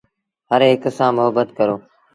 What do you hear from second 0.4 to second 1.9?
هرهڪ سآݩ مهبت ڪرو۔